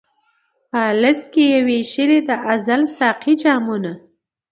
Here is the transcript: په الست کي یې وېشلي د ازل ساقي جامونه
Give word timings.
په 0.69 0.79
الست 0.91 1.25
کي 1.33 1.43
یې 1.51 1.59
وېشلي 1.67 2.19
د 2.27 2.29
ازل 2.53 2.81
ساقي 2.97 3.33
جامونه 3.41 3.91